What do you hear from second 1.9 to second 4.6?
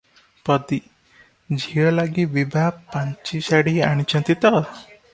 ଲାଗି ବିଭା ପାଞ୍ଚି ଶାଢୀ ଆଣିଛନ୍ତି ତ?